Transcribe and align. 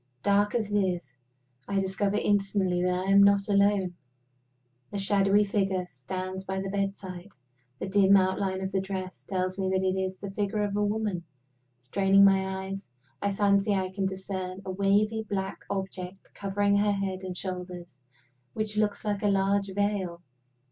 Dark 0.23 0.55
as 0.55 0.71
it 0.73 0.79
is, 0.79 1.13
I 1.67 1.79
discover 1.79 2.17
instantly 2.17 2.81
that 2.81 3.05
I 3.05 3.11
am 3.11 3.21
not 3.21 3.47
alone. 3.47 3.93
A 4.91 4.97
shadowy 4.97 5.43
figure 5.43 5.85
stands 5.85 6.43
by 6.43 6.59
my 6.59 6.69
bedside. 6.69 7.29
The 7.77 7.87
dim 7.87 8.17
outline 8.17 8.61
of 8.61 8.71
the 8.71 8.81
dress 8.81 9.23
tells 9.23 9.59
me 9.59 9.69
that 9.69 9.83
it 9.83 9.95
is 9.99 10.17
the 10.17 10.31
figure 10.31 10.63
of 10.63 10.75
a 10.75 10.83
woman. 10.83 11.23
Straining 11.81 12.25
my 12.25 12.63
eyes, 12.65 12.87
I 13.21 13.31
fancy 13.31 13.75
I 13.75 13.91
can 13.91 14.07
discern 14.07 14.63
a 14.65 14.71
wavy 14.71 15.21
black 15.29 15.59
object 15.69 16.33
covering 16.33 16.77
her 16.77 16.93
head 16.93 17.21
and 17.21 17.37
shoulders 17.37 17.99
which 18.53 18.77
looks 18.77 19.05
like 19.05 19.21
a 19.21 19.27
large 19.27 19.69
veil. 19.71 20.23